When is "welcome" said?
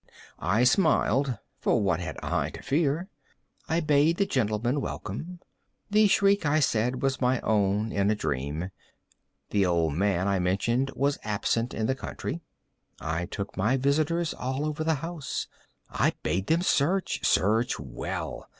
4.81-5.39